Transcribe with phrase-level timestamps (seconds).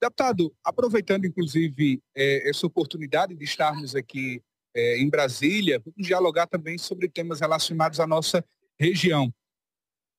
[0.00, 4.42] Deputado, aproveitando inclusive é, essa oportunidade de estarmos aqui
[4.74, 8.44] é, em Brasília, vamos dialogar também sobre temas relacionados à nossa
[8.78, 9.32] região.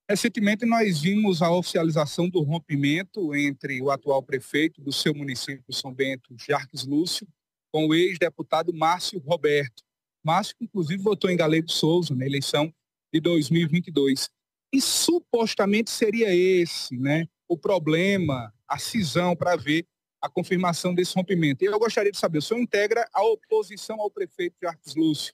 [0.09, 5.91] Recentemente nós vimos a oficialização do rompimento entre o atual prefeito do seu município, São
[5.91, 7.27] Bento, Jarques Lúcio,
[7.71, 9.83] com o ex-deputado Márcio Roberto.
[10.23, 12.71] Márcio, inclusive, votou em Galego Souza na eleição
[13.11, 14.29] de 2022.
[14.71, 19.87] E supostamente seria esse né, o problema, a cisão para ver
[20.21, 21.63] a confirmação desse rompimento.
[21.63, 25.33] E eu gostaria de saber, o senhor integra a oposição ao prefeito Jarques Lúcio,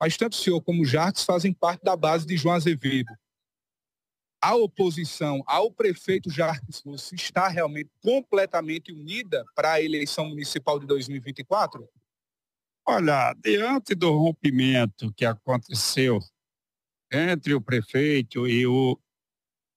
[0.00, 3.12] mas tanto o senhor como o Jarques fazem parte da base de João Azevedo.
[4.40, 10.86] A oposição ao prefeito Jarques Lúcio está realmente completamente unida para a eleição municipal de
[10.86, 11.88] 2024?
[12.86, 16.20] Olha, diante do rompimento que aconteceu
[17.12, 18.98] entre o prefeito e o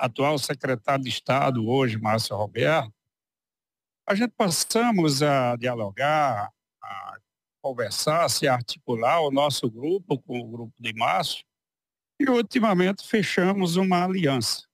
[0.02, 2.92] atual secretário de Estado, hoje, Márcio Roberto,
[4.08, 6.52] a gente passamos a dialogar,
[6.84, 7.20] a
[7.62, 11.46] conversar, a se articular o nosso grupo com o grupo de Márcio
[12.20, 14.68] e ultimamente fechamos uma aliança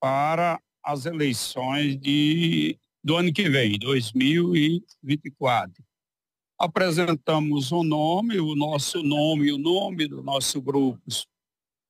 [0.00, 5.84] para as eleições de, do ano que vem, 2024.
[6.58, 10.98] Apresentamos o nome, o nosso nome, o nome do nosso grupo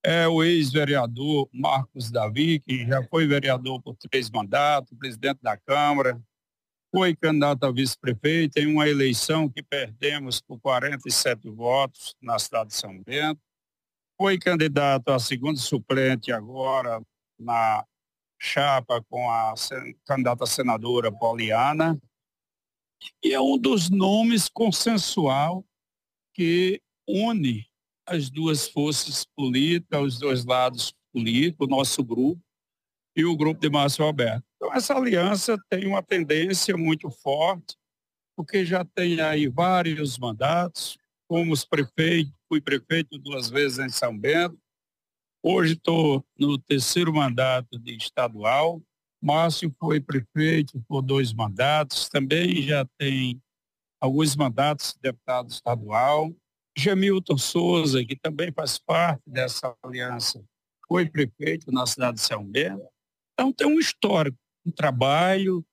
[0.09, 6.17] é o ex-vereador Marcos Davi, que já foi vereador por três mandatos, presidente da Câmara,
[6.89, 12.75] foi candidato a vice-prefeito em uma eleição que perdemos por 47 votos na cidade de
[12.75, 13.41] São Bento.
[14.17, 17.01] Foi candidato a segundo suplente agora
[17.37, 17.85] na
[18.39, 19.55] chapa com a
[20.05, 21.99] candidata senadora Poliana.
[23.21, 25.65] E é um dos nomes consensual
[26.33, 27.67] que une
[28.07, 32.41] as duas forças políticas, os dois lados políticos, o nosso grupo
[33.15, 34.43] e o grupo de Márcio Roberto.
[34.55, 37.75] Então, essa aliança tem uma tendência muito forte,
[38.35, 40.97] porque já tem aí vários mandatos,
[41.27, 44.57] como os prefeitos, fui prefeito duas vezes em São Bento,
[45.43, 48.81] hoje estou no terceiro mandato de estadual,
[49.21, 53.41] Márcio foi prefeito por dois mandatos, também já tem
[53.99, 56.33] alguns mandatos de deputado estadual,
[56.77, 60.43] Gemilton Souza, que também faz parte dessa aliança,
[60.87, 62.87] foi prefeito na cidade de São Bento.
[63.33, 65.65] Então tem um histórico, um trabalho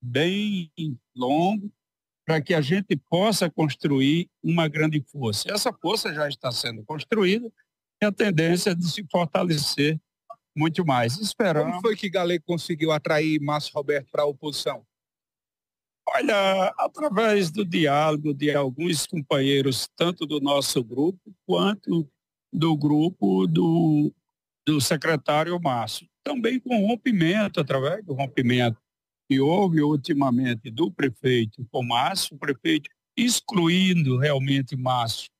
[0.00, 0.70] bem
[1.16, 1.70] longo
[2.24, 5.52] para que a gente possa construir uma grande força.
[5.52, 7.50] Essa força já está sendo construída
[8.00, 10.00] e a tendência é de se fortalecer
[10.56, 11.18] muito mais.
[11.18, 11.70] Esperamos.
[11.70, 14.86] Como foi que Galego conseguiu atrair Márcio Roberto para a oposição?
[16.06, 22.08] Olha, através do diálogo de alguns companheiros, tanto do nosso grupo quanto
[22.52, 24.12] do grupo do,
[24.66, 26.08] do secretário Márcio.
[26.24, 28.78] Também com rompimento, através do rompimento
[29.28, 35.30] que houve ultimamente do prefeito com Márcio, o prefeito excluindo realmente Márcio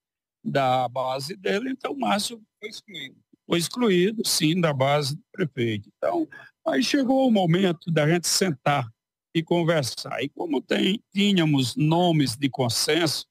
[0.44, 3.16] da base dele, então Márcio foi excluído.
[3.46, 5.90] Foi excluído, sim, da base do prefeito.
[5.96, 6.28] Então,
[6.66, 8.88] aí chegou o momento da gente sentar
[9.34, 10.22] e conversar.
[10.22, 13.26] E como tem, tínhamos nomes de consenso,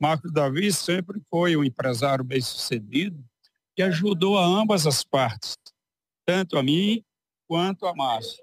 [0.00, 3.22] Marcos Davi sempre foi um empresário bem-sucedido
[3.76, 5.56] que ajudou a ambas as partes,
[6.26, 7.04] tanto a mim
[7.46, 8.42] quanto a Márcio.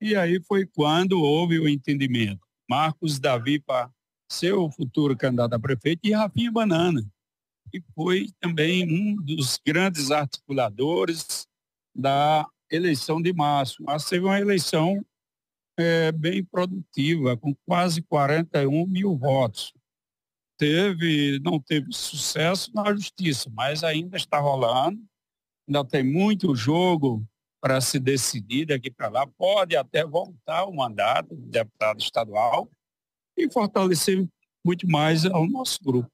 [0.00, 2.40] E aí foi quando houve o entendimento.
[2.68, 3.90] Marcos Davi para
[4.30, 7.02] ser o futuro candidato a prefeito e Rafinha Banana,
[7.70, 11.46] que foi também um dos grandes articuladores
[11.94, 13.84] da eleição de Márcio.
[13.84, 15.04] Mas teve uma eleição
[15.78, 19.72] é, bem produtiva, com quase 41 mil votos.
[20.58, 25.00] Teve, não teve sucesso na justiça, mas ainda está rolando,
[25.68, 27.24] ainda tem muito jogo
[27.60, 29.26] para se decidir daqui para lá.
[29.26, 32.68] Pode até voltar o mandato de deputado estadual
[33.36, 34.28] e fortalecer
[34.64, 36.10] muito mais o nosso grupo.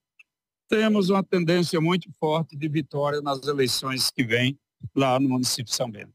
[0.68, 4.58] Temos uma tendência muito forte de vitória nas eleições que vêm
[4.94, 6.12] lá no município de São Bento.